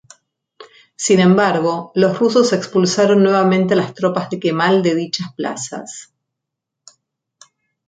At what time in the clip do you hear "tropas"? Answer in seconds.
3.93-4.31